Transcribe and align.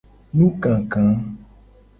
Nukaka. 0.35 1.01